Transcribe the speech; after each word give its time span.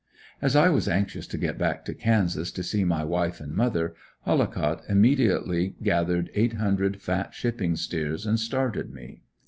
As 0.41 0.55
I 0.55 0.67
was 0.69 0.87
anxious 0.89 1.27
to 1.27 1.37
get 1.37 1.59
back 1.59 1.85
to 1.85 1.93
Kansas 1.93 2.49
to 2.53 2.63
see 2.63 2.83
my 2.83 3.03
wife 3.03 3.39
and 3.39 3.53
mother, 3.55 3.93
Hollicott 4.25 4.81
immediately 4.89 5.75
gathered 5.83 6.31
eight 6.33 6.53
hundred 6.53 6.99
fat 6.99 7.35
shipping 7.35 7.75
steers 7.75 8.25
and 8.25 8.39
started 8.39 8.91
me. 8.95 9.21